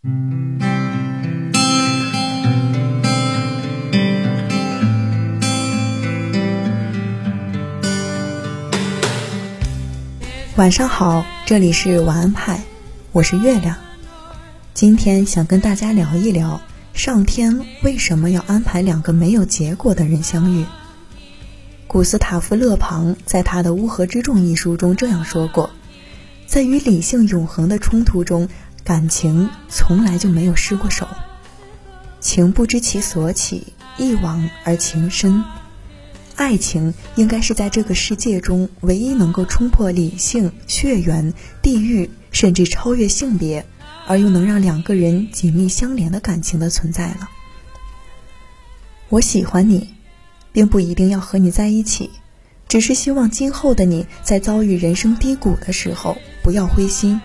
[0.00, 0.10] 晚
[10.70, 12.60] 上好，这里是晚安派，
[13.10, 13.74] 我是月亮。
[14.72, 16.60] 今天想跟大家聊一聊，
[16.92, 20.64] 上天为什么要安排两个没有结果的人相遇？
[21.88, 25.70] 古斯塔夫·勒庞在他的《乌合之众》一书中这样说过
[26.46, 28.48] ：“在与理性永恒的冲突中，
[28.88, 31.06] 感情从来就没有失过手。
[32.20, 35.44] 情不知其所起，一往而情深。”
[36.36, 43.66] 爱情应该是在这个世界中唯一能够冲破理性、血缘、地域，甚至超越性别，
[44.06, 47.28] 而又能让两个人紧密相连的感情的存在了。
[49.10, 49.92] 我喜欢你，
[50.50, 52.08] 并不一定要和你在一起，
[52.66, 57.20] 只是希望今后的你在遭遇人生低谷的时候不要灰心，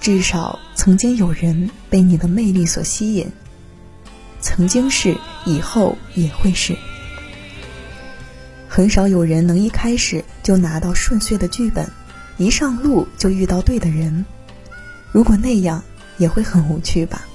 [0.00, 3.26] 至少曾经有人被你的魅力所吸引，
[4.40, 6.76] 曾经是，以后也会是。
[8.68, 11.90] 很少有人能一开始就拿到顺遂的剧本，
[12.36, 14.24] 一上路就遇到对的人。
[15.10, 15.82] 如果那样，
[16.18, 17.26] 也会很无趣吧。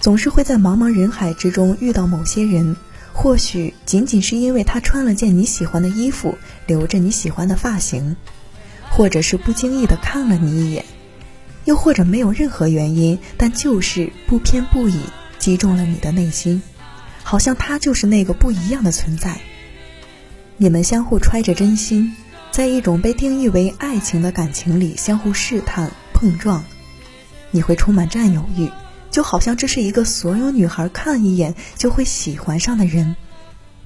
[0.00, 2.76] 总是会在茫茫人海之中遇到某些人，
[3.12, 6.36] 或许仅仅是因为他穿了件你喜欢的衣服，
[6.66, 8.16] 留着你喜欢的发型，
[8.94, 10.84] 或者是不经意的看了你一眼，
[11.64, 15.00] 又或者没有任何原因，但就是不偏不倚，
[15.38, 16.62] 击中了你的内心。
[17.22, 19.40] 好像他就是那个不一样的存在。
[20.58, 22.14] 你们相互揣着真心，
[22.50, 26.62] 在一种被定义为爱情的感情里相互试探碰撞，
[27.50, 28.70] 你会充满占有欲，
[29.10, 33.16] 就好像这是一个所有女孩看一眼就会喜欢上的人，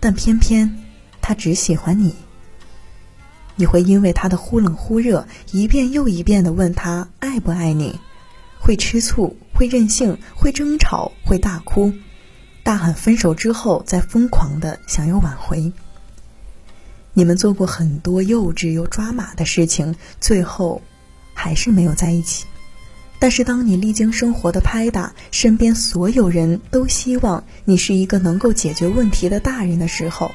[0.00, 0.82] 但偏偏
[1.22, 2.16] 他只喜欢你。
[3.56, 7.98] 你会因为他的忽冷忽热，一遍又一遍地问他爱不爱你，
[8.60, 11.92] 会吃醋，会任性，会争吵，会大哭。
[12.62, 15.72] 大喊分手之后，再疯狂的想要挽回。
[17.14, 20.82] 你们做过很多幼稚又抓马的事情，最后
[21.32, 22.44] 还是没有在一起。
[23.18, 30.30] 但是当你历经生活的拍打，身边所有人都希望你是一个能够解决问题的大人的时候，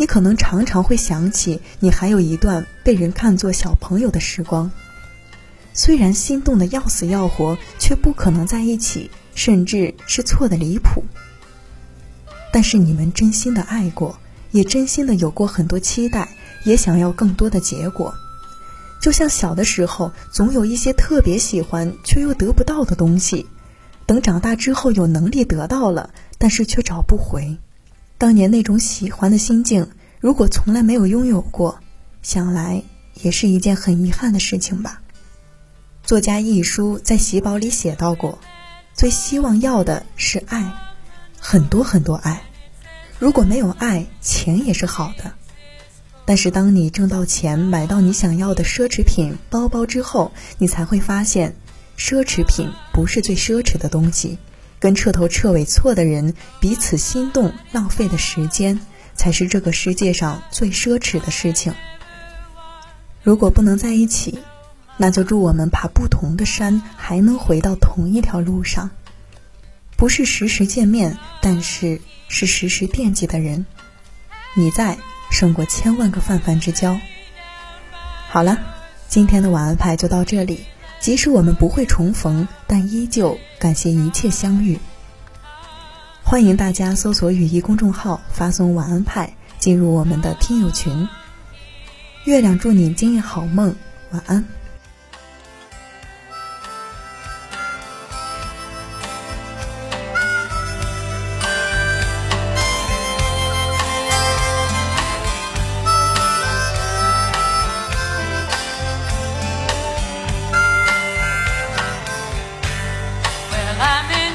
[0.00, 4.70] 你可能常常会想起你还有一段被人看作小朋友的时光。
[5.74, 11.02] 虽然心动的要死要活，却不可能在一起，甚至是错的离谱。
[12.52, 14.16] 但是你们真心的爱过，
[14.52, 16.28] 也真心的有过很多期待，
[16.64, 18.14] 也想要更多的结果。
[19.00, 23.44] 就像小的时候，总有一些特别喜欢却又得不到的东西，
[24.06, 27.58] 等长大之后有能力得到了，但是却找不回。
[28.18, 31.78] 当年那种喜欢的心境，如果从来没有拥有过，
[32.20, 32.82] 想来
[33.14, 35.00] 也是一件很遗憾的事情吧。
[36.02, 38.40] 作家一书在《喜宝》里写到过，
[38.92, 40.74] 最希望要的是爱。
[41.38, 42.42] 很多很多爱，
[43.20, 45.32] 如果没有爱，钱也是好的。
[46.24, 51.54] 但是当你挣到钱，买到你想要的奢侈品包包之后，你才会发现，
[51.96, 54.38] 奢侈品不是最奢侈的东西。
[54.78, 58.80] 跟彻头彻尾错的人彼此心动，浪费的时间，
[59.14, 61.74] 才是这个世界上最奢侈的事情。
[63.22, 64.38] 如果不能在一起，
[64.96, 68.90] 那就祝我们爬不同的山，还能回到同一条路上。
[69.96, 73.66] 不是时时见面，但是是时时惦记的人。
[74.54, 74.96] 你在，
[75.30, 76.98] 胜过千万个泛泛之交。
[78.28, 78.58] 好了，
[79.08, 80.60] 今天的晚安派就到这里。
[81.00, 84.78] 即使我们不会重逢，但依旧感谢一切相遇。
[86.22, 91.08] 欢迎大家搜索“雨衣”公众号，发送“晚安派”进入我们的听友群。
[92.24, 93.74] 月亮祝你今夜好梦，
[94.10, 94.44] 晚安。
[113.80, 114.27] I'm in